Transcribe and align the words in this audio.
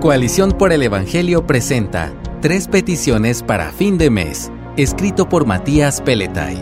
Coalición 0.00 0.52
por 0.52 0.72
el 0.72 0.84
Evangelio 0.84 1.44
presenta 1.44 2.14
Tres 2.40 2.68
peticiones 2.68 3.42
para 3.42 3.72
fin 3.72 3.98
de 3.98 4.10
mes, 4.10 4.52
escrito 4.76 5.28
por 5.28 5.44
Matías 5.44 6.00
Peletay. 6.00 6.56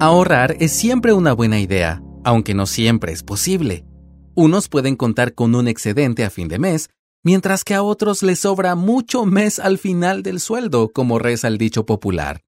Ahorrar 0.00 0.56
es 0.58 0.72
siempre 0.72 1.12
una 1.12 1.32
buena 1.32 1.60
idea, 1.60 2.02
aunque 2.24 2.54
no 2.54 2.66
siempre 2.66 3.12
es 3.12 3.22
posible. 3.22 3.84
Unos 4.34 4.68
pueden 4.68 4.96
contar 4.96 5.34
con 5.34 5.54
un 5.54 5.68
excedente 5.68 6.24
a 6.24 6.30
fin 6.30 6.48
de 6.48 6.58
mes, 6.58 6.90
mientras 7.22 7.62
que 7.62 7.74
a 7.74 7.84
otros 7.84 8.24
les 8.24 8.40
sobra 8.40 8.74
mucho 8.74 9.24
mes 9.24 9.60
al 9.60 9.78
final 9.78 10.24
del 10.24 10.40
sueldo, 10.40 10.90
como 10.92 11.20
reza 11.20 11.46
el 11.46 11.56
dicho 11.56 11.86
popular. 11.86 12.42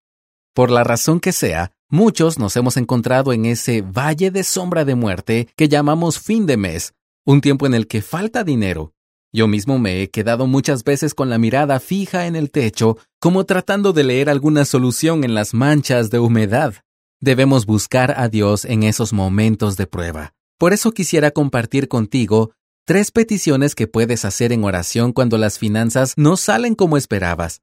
Por 0.52 0.72
la 0.72 0.82
razón 0.82 1.20
que 1.20 1.30
sea, 1.30 1.70
muchos 1.88 2.40
nos 2.40 2.56
hemos 2.56 2.76
encontrado 2.76 3.32
en 3.32 3.44
ese 3.44 3.82
valle 3.82 4.32
de 4.32 4.42
sombra 4.42 4.84
de 4.84 4.96
muerte 4.96 5.46
que 5.54 5.68
llamamos 5.68 6.18
fin 6.18 6.44
de 6.44 6.56
mes, 6.56 6.92
un 7.24 7.40
tiempo 7.40 7.66
en 7.66 7.74
el 7.74 7.86
que 7.86 8.02
falta 8.02 8.42
dinero, 8.42 8.94
yo 9.34 9.48
mismo 9.48 9.80
me 9.80 10.00
he 10.00 10.10
quedado 10.10 10.46
muchas 10.46 10.84
veces 10.84 11.12
con 11.12 11.28
la 11.28 11.38
mirada 11.38 11.80
fija 11.80 12.28
en 12.28 12.36
el 12.36 12.52
techo, 12.52 12.98
como 13.18 13.42
tratando 13.42 13.92
de 13.92 14.04
leer 14.04 14.30
alguna 14.30 14.64
solución 14.64 15.24
en 15.24 15.34
las 15.34 15.54
manchas 15.54 16.08
de 16.10 16.20
humedad. 16.20 16.74
Debemos 17.20 17.66
buscar 17.66 18.14
a 18.16 18.28
Dios 18.28 18.64
en 18.64 18.84
esos 18.84 19.12
momentos 19.12 19.76
de 19.76 19.88
prueba. 19.88 20.34
Por 20.56 20.72
eso 20.72 20.92
quisiera 20.92 21.32
compartir 21.32 21.88
contigo 21.88 22.52
tres 22.86 23.10
peticiones 23.10 23.74
que 23.74 23.88
puedes 23.88 24.24
hacer 24.24 24.52
en 24.52 24.62
oración 24.62 25.12
cuando 25.12 25.36
las 25.36 25.58
finanzas 25.58 26.14
no 26.16 26.36
salen 26.36 26.76
como 26.76 26.96
esperabas. 26.96 27.60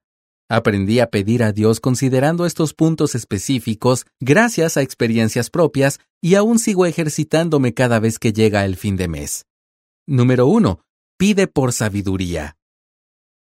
Aprendí 0.49 0.99
a 0.99 1.09
pedir 1.09 1.41
a 1.41 1.53
Dios 1.53 1.79
considerando 1.79 2.45
estos 2.45 2.73
puntos 2.73 3.15
específicos 3.15 4.05
gracias 4.19 4.75
a 4.75 4.81
experiencias 4.81 5.49
propias 5.49 6.01
y 6.21 6.35
aún 6.35 6.59
sigo 6.59 6.85
ejercitándome 6.85 7.73
cada 7.73 8.01
vez 8.01 8.19
que 8.19 8.33
llega 8.33 8.65
el 8.65 8.75
fin 8.75 8.97
de 8.97 9.07
mes. 9.07 9.45
Número 10.05 10.47
1 10.47 10.81
pide 11.21 11.45
por 11.45 11.71
sabiduría. 11.71 12.57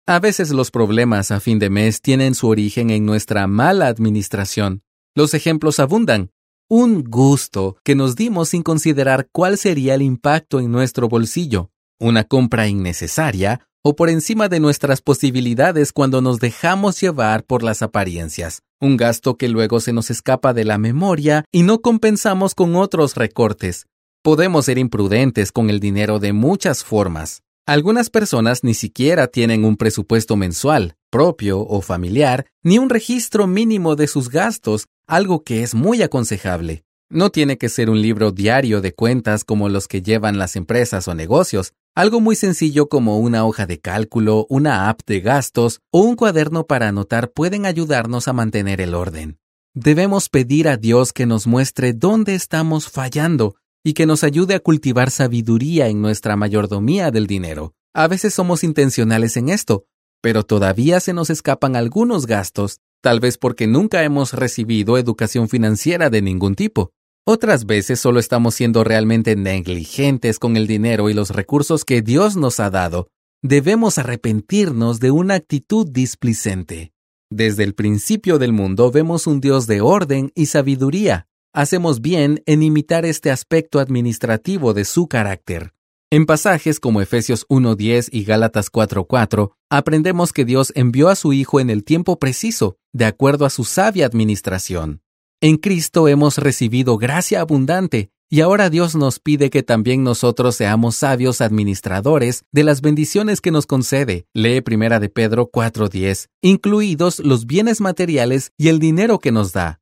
A 0.06 0.20
veces 0.20 0.50
los 0.50 0.72
problemas 0.72 1.32
a 1.32 1.40
fin 1.40 1.58
de 1.58 1.70
mes 1.70 2.02
tienen 2.02 2.36
su 2.36 2.50
origen 2.50 2.90
en 2.90 3.05
nuestra 3.05 3.48
mala 3.48 3.88
administración. 3.88 4.84
Los 5.16 5.34
ejemplos 5.34 5.80
abundan. 5.80 6.32
Un 6.68 7.02
gusto 7.05 7.78
que 7.86 7.96
nos 7.96 8.18
dimos 8.18 8.50
sin 8.50 8.62
considerar 8.62 9.30
cuál 9.32 9.58
sería 9.58 9.94
el 9.94 10.02
impacto 10.02 10.60
en 10.60 10.70
nuestro 10.70 11.08
bolsillo. 11.08 11.72
Una 11.98 12.26
compra 12.26 12.68
innecesaria 12.68 13.66
o 13.85 13.96
por 13.96 14.10
encima 14.10 14.50
de 14.50 14.60
nuestras 14.60 15.00
posibilidades 15.00 15.94
cuando 15.94 16.20
nos 16.20 16.41
dejamos 16.41 17.00
llevar 17.00 17.46
por 17.46 17.63
las 17.63 17.82
apariencias. 17.82 18.63
Un 18.82 18.98
gasto 18.98 19.38
que 19.38 19.48
luego 19.48 19.80
se 19.80 19.94
nos 19.94 20.12
escapa 20.12 20.54
de 20.54 20.66
la 20.66 20.78
memoria 20.78 21.46
y 21.54 21.63
no 21.63 21.80
compensamos 21.80 22.54
con 22.54 22.76
otros 22.76 23.16
recortes. 23.16 23.85
Podemos 24.24 24.66
ser 24.66 24.78
imprudentes 24.78 25.54
con 25.54 25.70
el 25.70 25.80
dinero 25.80 26.20
de 26.20 26.34
muchas 26.34 26.84
formas. 26.84 27.44
Algunas 27.67 28.09
personas 28.09 28.63
ni 28.63 28.73
siquiera 28.73 29.27
tienen 29.27 29.65
un 29.65 29.77
presupuesto 29.77 30.35
mensual, 30.35 30.95
propio 31.12 31.59
o 31.59 31.81
familiar, 31.81 32.48
ni 32.63 32.79
un 32.79 32.90
registro 32.90 33.45
mínimo 33.45 33.95
de 33.95 34.07
sus 34.07 34.29
gastos, 34.29 34.87
algo 35.05 35.43
que 35.43 35.62
es 35.62 35.76
muy 35.76 36.01
aconsejable. 36.01 36.84
No 37.09 37.29
tiene 37.29 37.57
que 37.57 37.70
ser 37.70 37.91
un 37.91 38.01
libro 38.01 38.32
diario 38.32 38.82
de 38.82 38.93
cuentas 38.93 39.43
como 39.43 39.70
los 39.70 39.87
que 39.87 40.01
llevan 40.01 40.39
las 40.39 40.55
empresas 40.55 41.07
o 41.07 41.13
negocios, 41.13 41.73
algo 41.93 42.20
muy 42.20 42.35
sencillo 42.35 42.89
como 42.89 43.20
una 43.20 43.45
hoja 43.45 43.67
de 43.67 43.79
cálculo, 43.79 44.48
una 44.49 44.89
app 44.89 45.01
de 45.05 45.20
gastos 45.20 45.82
o 45.91 46.01
un 46.01 46.15
cuaderno 46.15 46.65
para 46.65 46.87
anotar 46.87 47.29
pueden 47.32 47.67
ayudarnos 47.67 48.27
a 48.27 48.34
mantener 48.34 48.82
el 48.82 48.95
orden. 48.95 49.37
Debemos 49.76 50.29
pedir 50.29 50.67
a 50.67 50.77
Dios 50.77 51.13
que 51.13 51.26
nos 51.26 51.45
muestre 51.45 51.93
dónde 51.93 52.34
estamos 52.34 52.89
fallando 52.89 53.55
y 53.84 53.93
que 53.93 54.05
nos 54.05 54.24
ayude 54.24 54.55
a 54.55 54.60
cultivar 54.60 55.10
sabiduría 55.12 55.87
en 55.87 56.01
nuestra 56.01 56.35
mayordomía 56.35 57.12
del 57.12 57.27
dinero. 57.27 57.74
A 57.93 58.07
veces 58.07 58.34
somos 58.34 58.63
intencionales 58.63 59.38
en 59.38 59.49
esto, 59.49 59.85
pero 60.21 60.43
todavía 60.43 60.99
se 60.99 61.13
nos 61.13 61.29
escapan 61.29 61.76
algunos 61.76 62.27
gastos, 62.27 62.79
tal 63.01 63.20
vez 63.20 63.38
porque 63.38 63.68
nunca 63.68 64.03
hemos 64.03 64.34
recibido 64.34 64.97
educación 64.97 65.50
financiera 65.50 66.09
de 66.09 66.22
ningún 66.22 66.56
tipo. 66.56 66.91
Otras 67.25 67.66
veces 67.66 68.00
solo 68.00 68.19
estamos 68.19 68.56
siendo 68.56 68.83
realmente 68.83 69.35
negligentes 69.35 70.39
con 70.39 70.57
el 70.57 70.67
dinero 70.67 71.09
y 71.09 71.13
los 71.13 71.29
recursos 71.29 71.85
que 71.85 72.01
Dios 72.01 72.35
nos 72.35 72.59
ha 72.59 72.69
dado. 72.69 73.07
Debemos 73.44 73.97
arrepentirnos 73.97 75.00
de 75.00 75.11
una 75.11 75.35
actitud 75.35 75.88
displicente. 75.89 76.94
Desde 77.31 77.63
el 77.63 77.73
principio 77.73 78.38
del 78.39 78.53
mundo 78.53 78.91
vemos 78.91 79.25
un 79.25 79.39
Dios 79.39 79.66
de 79.66 79.81
orden 79.81 80.31
y 80.35 80.47
sabiduría, 80.47 81.27
hacemos 81.53 82.01
bien 82.01 82.41
en 82.45 82.63
imitar 82.63 83.06
este 83.06 83.31
aspecto 83.31 83.79
administrativo 83.79 84.73
de 84.73 84.85
su 84.85 85.07
carácter. 85.07 85.73
En 86.09 86.25
pasajes 86.25 86.79
como 86.79 87.01
Efesios 87.01 87.47
1.10 87.47 88.09
y 88.12 88.23
Gálatas 88.25 88.72
4.4, 88.72 89.51
aprendemos 89.69 90.34
que 90.34 90.44
Dios 90.44 90.73
envió 90.75 91.07
a 91.09 91.16
su 91.16 91.31
Hijo 91.31 91.59
en 91.59 91.69
el 91.69 91.84
tiempo 91.84 92.19
preciso, 92.19 92.78
de 92.91 93.06
acuerdo 93.06 93.45
a 93.45 93.50
su 93.50 93.63
sabia 93.63 94.06
administración. 94.06 95.01
En 95.39 95.57
Cristo 95.57 96.07
hemos 96.07 96.38
recibido 96.38 96.97
gracia 96.97 97.41
abundante, 97.41 98.12
y 98.29 98.41
ahora 98.41 98.69
Dios 98.69 98.95
nos 98.95 99.19
pide 99.19 99.50
que 99.50 99.62
también 99.63 100.03
nosotros 100.03 100.56
seamos 100.56 100.95
sabios 100.95 101.41
administradores 101.41 102.45
de 102.51 102.63
las 102.63 102.81
bendiciones 102.81 103.41
que 103.41 103.51
nos 103.51 103.66
concede. 103.66 104.25
Lee 104.33 104.62
Primera 104.62 105.01
de 105.01 105.09
Pedro 105.09 105.50
4.10, 105.51 106.28
incluidos 106.41 107.19
los 107.19 107.45
bienes 107.45 107.81
materiales 107.81 108.53
y 108.57 108.69
el 108.69 108.79
dinero 108.79 109.19
que 109.19 109.33
nos 109.33 109.51
da. 109.51 109.81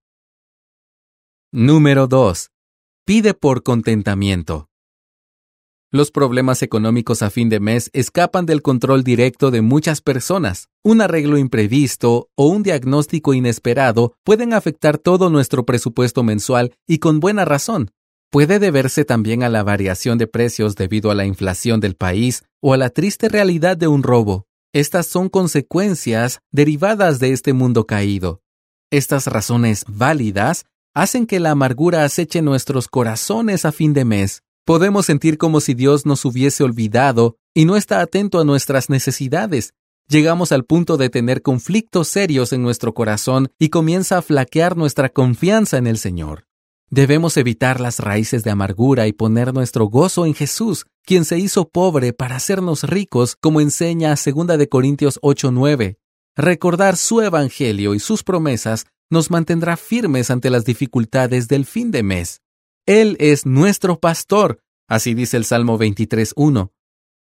Número 1.52 2.06
2. 2.06 2.52
Pide 3.08 3.34
por 3.34 3.64
contentamiento. 3.64 4.70
Los 5.92 6.12
problemas 6.12 6.62
económicos 6.62 7.24
a 7.24 7.32
fin 7.32 7.50
de 7.50 7.60
mes 7.60 7.90
escapan 7.94 8.46
del 8.46 8.62
control 8.62 9.04
directo 9.04 9.50
de 9.50 9.64
muchas 9.64 10.02
personas. 10.02 10.68
Un 10.84 11.02
arreglo 11.02 11.40
imprevisto 11.40 12.30
o 12.36 12.46
un 12.46 12.62
diagnóstico 12.62 13.34
inesperado 13.34 14.14
pueden 14.24 14.54
afectar 14.54 15.00
todo 15.00 15.32
nuestro 15.32 15.66
presupuesto 15.66 16.22
mensual 16.22 16.76
y 16.86 17.00
con 17.00 17.20
buena 17.20 17.46
razón. 17.46 17.90
Puede 18.30 18.60
deberse 18.60 19.04
también 19.04 19.42
a 19.42 19.50
la 19.50 19.64
variación 19.64 20.20
de 20.20 20.28
precios 20.28 20.76
debido 20.76 21.10
a 21.10 21.16
la 21.16 21.26
inflación 21.26 21.80
del 21.80 21.96
país 21.96 22.44
o 22.62 22.74
a 22.74 22.78
la 22.78 22.92
triste 22.92 23.28
realidad 23.28 23.76
de 23.76 23.88
un 23.88 24.04
robo. 24.04 24.46
Estas 24.72 25.08
son 25.08 25.30
consecuencias 25.30 26.42
derivadas 26.52 27.18
de 27.18 27.32
este 27.32 27.54
mundo 27.54 27.88
caído. 27.88 28.44
Estas 28.92 29.26
razones 29.26 29.84
válidas 29.88 30.68
hacen 31.02 31.28
que 31.28 31.40
la 31.40 31.52
amargura 31.52 32.04
aceche 32.04 32.42
nuestros 32.42 32.90
corazones 32.90 33.64
a 33.64 33.72
fin 33.72 33.94
de 33.94 34.04
mes. 34.04 34.44
Podemos 34.66 35.06
sentir 35.06 35.38
como 35.38 35.62
si 35.62 35.74
Dios 35.74 36.06
nos 36.06 36.26
hubiese 36.26 36.62
olvidado 36.62 37.38
y 37.54 37.64
no 37.64 37.78
está 37.78 38.02
atento 38.02 38.38
a 38.38 38.44
nuestras 38.44 38.90
necesidades. 38.90 39.74
Llegamos 40.10 40.52
al 40.52 40.66
punto 40.66 40.98
de 40.98 41.10
tener 41.10 41.42
conflictos 41.42 42.10
serios 42.10 42.52
en 42.52 42.64
nuestro 42.64 42.94
corazón 42.94 43.48
y 43.58 43.70
comienza 43.70 44.18
a 44.18 44.22
flaquear 44.22 44.76
nuestra 44.76 45.08
confianza 45.08 45.78
en 45.78 45.88
el 45.88 45.98
Señor. 45.98 46.48
Debemos 46.90 47.38
evitar 47.38 47.80
las 47.80 48.00
raíces 48.00 48.44
de 48.44 48.52
amargura 48.52 49.08
y 49.08 49.14
poner 49.14 49.54
nuestro 49.54 49.86
gozo 49.86 50.26
en 50.26 50.34
Jesús, 50.34 50.86
quien 51.06 51.24
se 51.24 51.40
hizo 51.40 51.70
pobre 51.70 52.12
para 52.12 52.36
hacernos 52.36 52.84
ricos, 52.84 53.38
como 53.40 53.62
enseña 53.62 54.16
2 54.16 54.58
de 54.58 54.68
Corintios 54.68 55.18
8:9. 55.22 55.98
Recordar 56.36 56.98
su 56.98 57.22
evangelio 57.22 57.96
y 57.96 58.00
sus 58.00 58.24
promesas 58.24 58.86
nos 59.10 59.32
mantendrá 59.32 59.76
firmes 59.78 60.30
ante 60.30 60.50
las 60.50 60.66
dificultades 60.66 61.48
del 61.48 61.66
fin 61.66 61.92
de 61.92 62.04
mes. 62.04 62.42
Él 62.86 63.18
es 63.20 63.46
nuestro 63.46 64.00
pastor, 64.00 64.62
así 64.88 65.14
dice 65.14 65.38
el 65.38 65.46
Salmo 65.46 65.78
23.1. 65.78 66.72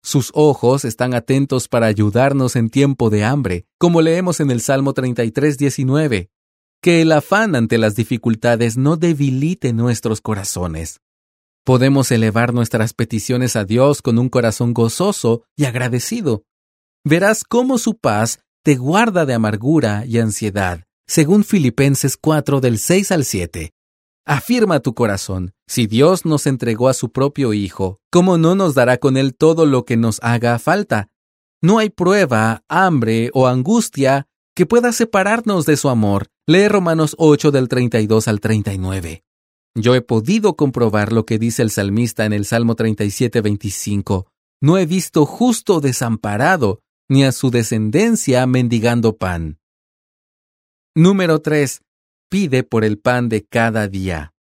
Sus 0.03 0.31
ojos 0.33 0.85
están 0.85 1.13
atentos 1.13 1.67
para 1.67 1.85
ayudarnos 1.85 2.55
en 2.55 2.69
tiempo 2.69 3.09
de 3.09 3.23
hambre, 3.23 3.65
como 3.77 4.01
leemos 4.01 4.39
en 4.39 4.49
el 4.49 4.61
Salmo 4.61 4.93
33.19. 4.93 6.29
Que 6.81 7.01
el 7.03 7.11
afán 7.11 7.55
ante 7.55 7.77
las 7.77 7.95
dificultades 7.95 8.77
no 8.77 8.97
debilite 8.97 9.71
nuestros 9.73 10.19
corazones. 10.21 11.01
Podemos 11.63 12.11
elevar 12.11 12.55
nuestras 12.55 12.95
peticiones 12.95 13.55
a 13.55 13.65
Dios 13.65 14.01
con 14.01 14.17
un 14.17 14.29
corazón 14.29 14.73
gozoso 14.73 15.43
y 15.55 15.65
agradecido. 15.65 16.43
Verás 17.03 17.43
cómo 17.43 17.77
su 17.77 17.97
paz 17.97 18.39
te 18.63 18.77
guarda 18.77 19.27
de 19.27 19.35
amargura 19.35 20.05
y 20.07 20.17
ansiedad 20.17 20.85
según 21.11 21.43
Filipenses 21.43 22.15
4 22.15 22.61
del 22.61 22.79
6 22.79 23.11
al 23.11 23.25
7. 23.25 23.73
Afirma 24.25 24.79
tu 24.79 24.93
corazón, 24.93 25.51
si 25.67 25.85
Dios 25.85 26.23
nos 26.23 26.47
entregó 26.47 26.87
a 26.87 26.93
su 26.93 27.11
propio 27.11 27.51
Hijo, 27.51 27.99
¿cómo 28.09 28.37
no 28.37 28.55
nos 28.55 28.75
dará 28.75 28.95
con 28.95 29.17
Él 29.17 29.35
todo 29.35 29.65
lo 29.65 29.83
que 29.83 29.97
nos 29.97 30.19
haga 30.23 30.57
falta? 30.57 31.09
No 31.61 31.79
hay 31.79 31.89
prueba, 31.89 32.63
hambre 32.69 33.29
o 33.33 33.47
angustia 33.47 34.29
que 34.55 34.65
pueda 34.65 34.93
separarnos 34.93 35.65
de 35.65 35.75
su 35.75 35.89
amor. 35.89 36.27
Lee 36.47 36.69
Romanos 36.69 37.15
8 37.17 37.51
del 37.51 37.67
32 37.67 38.29
al 38.29 38.39
39. 38.39 39.25
Yo 39.75 39.95
he 39.95 40.01
podido 40.01 40.55
comprobar 40.55 41.11
lo 41.11 41.25
que 41.25 41.39
dice 41.39 41.61
el 41.61 41.71
salmista 41.71 42.23
en 42.23 42.31
el 42.31 42.45
Salmo 42.45 42.75
37, 42.75 43.41
25. 43.41 44.27
No 44.61 44.77
he 44.77 44.85
visto 44.85 45.25
justo 45.25 45.81
desamparado, 45.81 46.79
ni 47.09 47.25
a 47.25 47.33
su 47.33 47.51
descendencia 47.51 48.47
mendigando 48.47 49.17
pan. 49.17 49.57
Número 50.93 51.39
3. 51.39 51.83
Pide 52.29 52.63
por 52.63 52.83
el 52.83 52.99
pan 52.99 53.29
de 53.29 53.45
cada 53.45 53.87
día. 53.87 54.33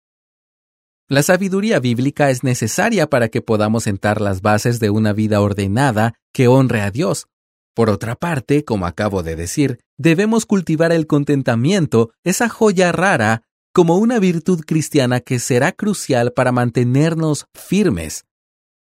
La 1.06 1.22
sabiduría 1.22 1.78
bíblica 1.78 2.30
es 2.30 2.42
necesaria 2.42 3.06
para 3.06 3.28
que 3.28 3.42
podamos 3.42 3.82
sentar 3.82 4.22
las 4.22 4.40
bases 4.40 4.80
de 4.80 4.88
una 4.88 5.12
vida 5.12 5.42
ordenada 5.42 6.14
que 6.32 6.48
honre 6.48 6.80
a 6.80 6.90
Dios. 6.90 7.26
Por 7.74 7.90
otra 7.90 8.14
parte, 8.14 8.64
como 8.64 8.86
acabo 8.86 9.22
de 9.22 9.36
decir, 9.36 9.80
debemos 9.98 10.46
cultivar 10.46 10.90
el 10.90 11.06
contentamiento, 11.06 12.12
esa 12.24 12.48
joya 12.48 12.92
rara, 12.92 13.42
como 13.74 13.98
una 13.98 14.18
virtud 14.18 14.62
cristiana 14.66 15.20
que 15.20 15.40
será 15.40 15.72
crucial 15.72 16.32
para 16.32 16.50
mantenernos 16.50 17.44
firmes. 17.52 18.24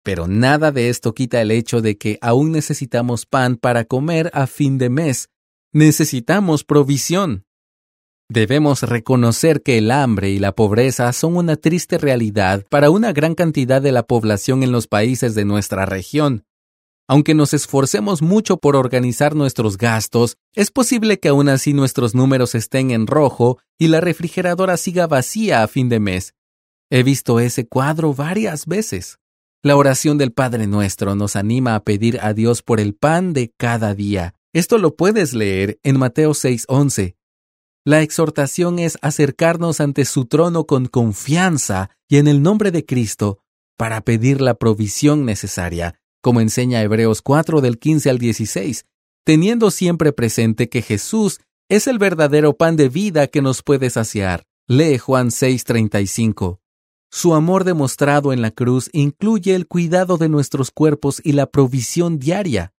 Pero 0.03 0.25
nada 0.25 0.71
de 0.71 0.87
esto 0.87 1.13
quita 1.13 1.41
el 1.41 1.51
hecho 1.51 1.81
de 1.81 1.97
que 1.97 2.17
aún 2.21 2.53
necesitamos 2.53 3.25
pan 3.25 3.57
para 3.57 3.83
comer 3.83 4.31
a 4.33 4.47
fin 4.47 4.77
de 4.77 4.89
mes. 4.89 5.27
Necesitamos 5.73 6.65
provisión. 6.65 7.45
Debemos 8.29 8.83
reconocer 8.83 9.61
que 9.63 9.77
el 9.77 9.89
hambre 9.91 10.29
y 10.29 10.37
la 10.37 10.51
pobreza 10.51 11.13
son 11.13 11.37
una 11.37 11.55
triste 11.55 11.97
realidad 11.97 12.65
para 12.69 12.89
una 12.89 13.13
gran 13.13 13.35
cantidad 13.35 13.81
de 13.81 13.93
la 13.93 14.03
población 14.03 14.63
en 14.63 14.73
los 14.73 14.87
países 14.87 15.33
de 15.33 15.45
nuestra 15.45 15.85
región. 15.85 16.43
Aunque 17.07 17.33
nos 17.33 17.53
esforcemos 17.53 18.21
mucho 18.21 18.57
por 18.57 18.75
organizar 18.75 19.33
nuestros 19.33 19.77
gastos, 19.77 20.35
es 20.53 20.71
posible 20.71 21.21
que 21.21 21.29
aún 21.29 21.47
así 21.47 21.71
nuestros 21.71 22.15
números 22.15 22.53
estén 22.53 22.91
en 22.91 23.07
rojo 23.07 23.57
y 23.79 23.87
la 23.87 24.01
refrigeradora 24.01 24.75
siga 24.75 25.07
vacía 25.07 25.63
a 25.63 25.69
fin 25.69 25.87
de 25.87 26.01
mes. 26.01 26.33
He 26.89 27.03
visto 27.03 27.39
ese 27.39 27.65
cuadro 27.65 28.13
varias 28.13 28.65
veces. 28.65 29.19
La 29.63 29.77
oración 29.77 30.17
del 30.17 30.33
Padre 30.33 30.67
Nuestro 30.67 31.15
nos 31.15 31.37
anima 31.37 31.75
a 31.75 31.83
pedir 31.85 32.19
a 32.21 32.33
Dios 32.33 32.61
por 32.61 32.81
el 32.81 32.93
pan 32.93 33.31
de 33.31 33.53
cada 33.57 33.95
día. 33.95 34.35
Esto 34.53 34.77
lo 34.77 34.97
puedes 34.97 35.33
leer 35.33 35.79
en 35.81 35.97
Mateo 35.97 36.33
6:11. 36.33 37.15
La 37.85 38.01
exhortación 38.01 38.79
es 38.79 38.97
acercarnos 39.01 39.79
ante 39.79 40.03
su 40.03 40.25
trono 40.25 40.65
con 40.65 40.87
confianza 40.87 41.89
y 42.09 42.17
en 42.17 42.27
el 42.27 42.43
nombre 42.43 42.71
de 42.71 42.85
Cristo 42.85 43.39
para 43.77 44.01
pedir 44.01 44.41
la 44.41 44.55
provisión 44.55 45.25
necesaria, 45.25 45.99
como 46.21 46.41
enseña 46.41 46.81
Hebreos 46.81 47.21
4 47.21 47.61
del 47.61 47.79
15 47.79 48.09
al 48.09 48.17
16, 48.17 48.85
teniendo 49.23 49.71
siempre 49.71 50.11
presente 50.11 50.67
que 50.67 50.81
Jesús 50.81 51.39
es 51.69 51.87
el 51.87 51.97
verdadero 51.97 52.57
pan 52.57 52.75
de 52.75 52.89
vida 52.89 53.27
que 53.27 53.41
nos 53.41 53.63
puede 53.63 53.89
saciar. 53.89 54.43
Lee 54.67 54.97
Juan 54.97 55.29
6:35. 55.31 56.59
Su 57.09 57.33
amor 57.35 57.63
demostrado 57.63 58.33
en 58.33 58.41
la 58.41 58.51
cruz 58.51 58.89
incluye 58.91 59.55
el 59.55 59.65
cuidado 59.65 60.17
de 60.17 60.27
nuestros 60.27 60.71
cuerpos 60.71 61.21
y 61.23 61.31
la 61.31 61.45
provisión 61.45 62.19
diaria. 62.19 62.73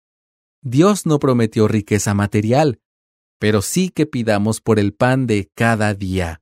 Dios 0.64 1.06
no 1.06 1.18
prometió 1.18 1.66
riqueza 1.66 2.14
material, 2.14 2.78
pero 3.40 3.62
sí 3.62 3.88
que 3.88 4.06
pidamos 4.06 4.60
por 4.60 4.78
el 4.78 4.94
pan 4.94 5.26
de 5.26 5.50
cada 5.56 5.92
día. 5.92 6.40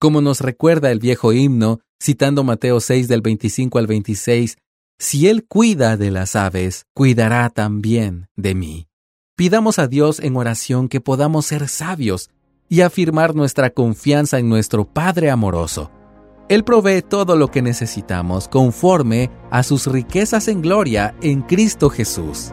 Como 0.00 0.20
nos 0.20 0.40
recuerda 0.40 0.90
el 0.90 0.98
viejo 0.98 1.32
himno, 1.32 1.80
citando 2.02 2.42
Mateo 2.42 2.80
6 2.80 3.06
del 3.06 3.22
25 3.22 3.78
al 3.78 3.86
26, 3.86 4.56
si 4.98 5.28
Él 5.28 5.46
cuida 5.46 5.96
de 5.96 6.10
las 6.10 6.34
aves, 6.34 6.86
cuidará 6.94 7.48
también 7.48 8.28
de 8.34 8.56
mí. 8.56 8.88
Pidamos 9.36 9.78
a 9.78 9.86
Dios 9.86 10.18
en 10.18 10.36
oración 10.36 10.88
que 10.88 11.00
podamos 11.00 11.46
ser 11.46 11.68
sabios 11.68 12.30
y 12.68 12.80
afirmar 12.80 13.36
nuestra 13.36 13.70
confianza 13.70 14.40
en 14.40 14.48
nuestro 14.48 14.84
Padre 14.84 15.30
amoroso. 15.30 15.92
Él 16.48 16.64
provee 16.64 17.02
todo 17.02 17.36
lo 17.36 17.52
que 17.52 17.62
necesitamos 17.62 18.48
conforme 18.48 19.30
a 19.50 19.62
sus 19.62 19.86
riquezas 19.86 20.48
en 20.48 20.60
gloria 20.60 21.14
en 21.22 21.42
Cristo 21.42 21.88
Jesús. 21.88 22.52